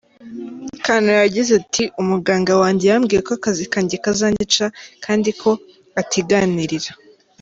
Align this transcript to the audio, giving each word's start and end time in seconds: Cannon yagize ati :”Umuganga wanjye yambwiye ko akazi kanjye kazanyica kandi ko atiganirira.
Cannon 0.83 1.17
yagize 1.25 1.51
ati 1.61 1.83
:”Umuganga 2.01 2.51
wanjye 2.61 2.85
yambwiye 2.91 3.21
ko 3.27 3.31
akazi 3.37 3.63
kanjye 3.73 3.95
kazanyica 4.05 4.65
kandi 5.05 5.29
ko 5.41 5.49
atiganirira. 6.01 6.91